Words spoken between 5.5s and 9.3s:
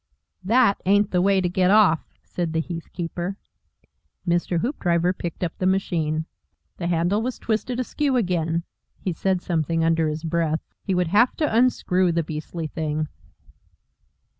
the machine. The handle was twisted askew again He